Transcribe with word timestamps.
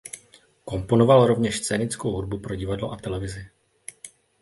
Komponoval 0.65 1.27
rovněž 1.27 1.57
scénickou 1.57 2.11
hudbu 2.11 2.39
pro 2.39 2.55
divadlo 2.55 2.91
a 2.91 2.97
televizi. 2.97 3.49